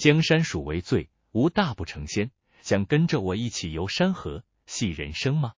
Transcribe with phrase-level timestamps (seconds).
[0.00, 2.30] 江山属为最，无大不成仙。
[2.62, 5.52] 想跟着我一起游山河，戏人生吗？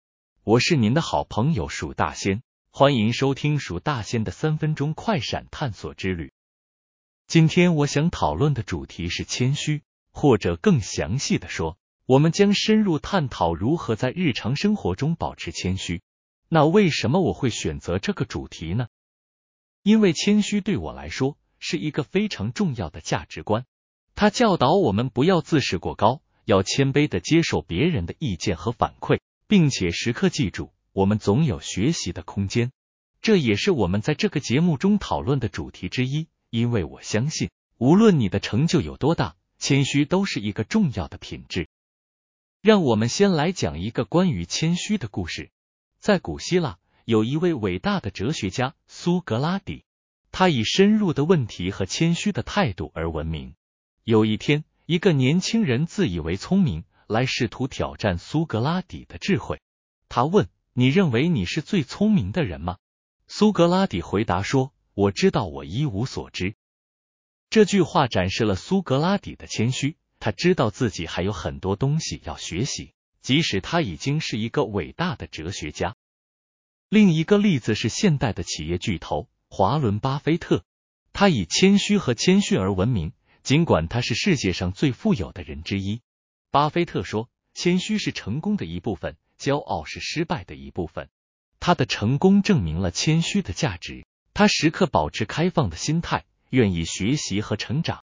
[0.44, 2.42] 我是您的好朋友鼠大仙，
[2.72, 6.33] 欢迎收听鼠大仙的三分钟快闪探索之旅。
[7.27, 11.78] 今天我想讨论的主题是谦虚，或者更详细的说，
[12.08, 16.02] 我们将深入探讨如何在日常生活中保持谦虚。
[16.50, 18.88] 那为什么我会选择这个主题呢？
[19.84, 23.68] 因为谦虚对我来说是一个非常重要的价值观。
[24.22, 32.72] 他教导我们不要自视过高，要谦卑的接受别人的意见和反馈，并且时刻记住，我们总有学习的空间。
[33.23, 36.28] 这也是我们在这个节目中讨论的主题之一。
[36.52, 41.67] 因为我相信，无论你的成就有多大，谦虚都是一个重要的品质。
[42.62, 45.50] 让我们先来讲一个关于谦虚的故事。
[45.98, 49.84] 在古希腊，有一位伟大的哲学家苏格拉底，
[50.31, 53.56] 他以深入的问题和谦虚的态度而闻名。
[54.04, 59.62] 有一天，一个年轻人自以为聪明，来试图挑战苏格拉底的智慧。
[60.09, 62.78] 他问：“你认为你是最聪明的人吗？”
[63.28, 66.56] 苏格拉底回答说：“我知道我一无所知。”
[67.52, 75.95] 这句话展示了苏格拉底的谦虚，他知道自己还有很多东西要学习，即使他已经是一个伟大的哲学家。
[76.90, 80.64] 另一个例子是现代的企业巨头华伦巴菲特，
[81.14, 83.14] 他以谦虚和谦逊而闻名。
[83.44, 86.02] 尽管他是世界上最富有的人之一，
[86.52, 91.09] 巴菲特说：“谦虚是成功的一部分，骄傲是失败的一部分。”
[91.59, 94.06] 他的成功证明了谦虚的价值。
[94.34, 98.03] 他时刻保持开放的心态，愿意学习和成长。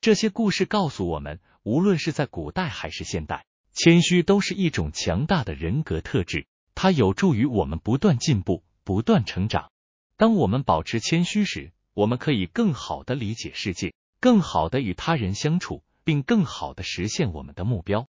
[0.00, 9.70] 这些故事告诉我们，无论是在古代还是现代，谦虚都是一种强大的人格特质，它有助于我们不断进步、不断成长。
[10.16, 13.92] 当我们保持谦虚时，我们可以更好的理解世界。
[14.26, 18.08] 更好的与他人相处，并更好的实现我们的目标。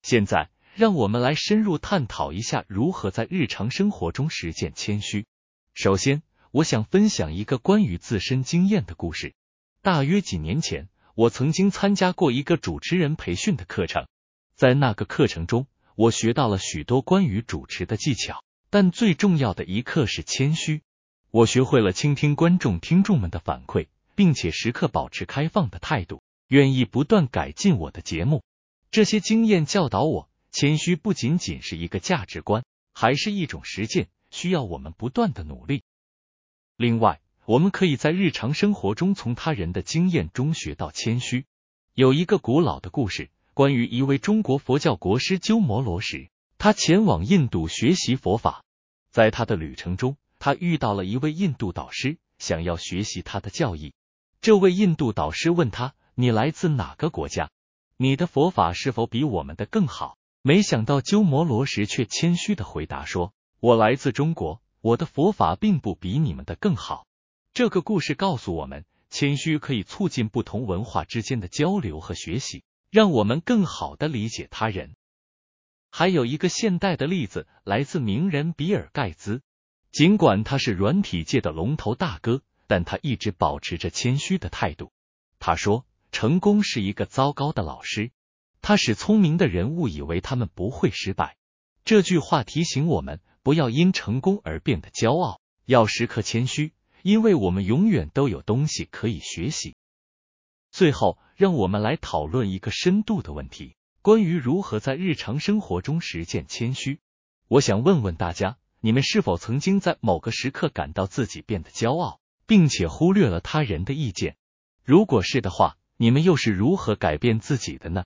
[0.00, 5.26] 现在，让我们来深入探讨一下如何在日常生活中实践谦虚。
[5.74, 9.34] 首先，我想分享一个关于自身经验的故事。
[9.82, 14.06] 大约几年前，我曾经参加过一个主持人培训的课程，
[14.54, 20.82] 在那个课程中，我学到了许多关于主持的技巧，但最重要的一课是谦虚。
[21.32, 23.88] 我学会了倾听观众、听众们的反馈。
[24.16, 28.42] 并且时刻保持开放的态度，愿意不断改进我的节目。
[28.90, 35.82] 这些经验教导我，谦虚不仅仅是一个价值观，还是一种实践，需要我们不断的努力。
[36.76, 41.44] 另外，我们可以在日常生活中从他人的经验中学到谦虚。
[41.94, 48.64] 有一个古老的故事，关于一位中国佛教国师鸠摩罗什，他前往印度学习佛法，
[49.10, 53.92] 在他的旅程中，他遇到了一位印度导师，想要学习他的教义。
[54.46, 57.50] 这位印度导师问他：“你来自哪个国家？
[57.96, 67.08] 你的佛法是否比我们的更好？”没想到鸠摩罗什却谦虚的回答说：“我来自中国，我的佛法并不比你们的更好。”
[67.54, 74.94] 这个故事告诉我们，谦虚可以促进不同文化之间的交流和学习，让我们更好的理解他人。
[75.90, 79.42] 还有一个现代的例子，来自名人比尔盖茨。
[79.90, 82.42] 尽管他是软体界的龙头大哥。
[82.66, 84.92] 但他一直保持着谦虚的态度。
[85.38, 88.10] 他说：“成功是一个糟糕的老师，
[88.62, 91.36] 他使聪明的人误以为他们不会失败。”
[91.84, 96.72] 这句话提醒我们，不要因成功而变得骄傲，要时刻谦虚，
[97.02, 99.76] 因为我们永远都有东西可以学习。
[100.72, 106.98] 最后，让我们来讨论一个深度的问题：关于如何在日常生活中实践谦虚。
[107.46, 112.18] 我想问问大家，你们是否曾经在某个时刻感到自己变得骄傲？
[112.46, 114.36] 并且忽略了他人的意见。
[114.84, 118.04] 如果是的话，你们又是如何改变自己的呢？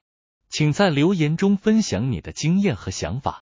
[0.49, 3.45] 请在留言中分享你的经验和想法。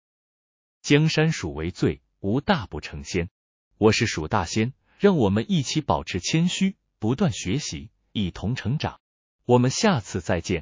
[0.82, 3.28] 江山属为最，无大不成仙。
[3.76, 9.00] 我是蜀大仙，让我们一起保持谦虚，不断学习，一同成长。
[9.44, 10.54] 我们下次再见。